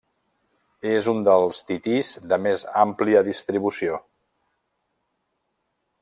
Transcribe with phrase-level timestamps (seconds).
[0.91, 4.01] És un dels titís de més àmplia distribució.